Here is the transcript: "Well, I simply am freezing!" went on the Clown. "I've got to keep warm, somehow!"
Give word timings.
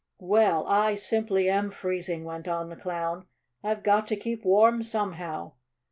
"Well, 0.17 0.65
I 0.65 0.95
simply 0.95 1.47
am 1.47 1.69
freezing!" 1.69 2.23
went 2.23 2.47
on 2.47 2.69
the 2.69 2.75
Clown. 2.75 3.27
"I've 3.63 3.83
got 3.83 4.07
to 4.07 4.15
keep 4.15 4.43
warm, 4.43 4.81
somehow!" 4.81 5.51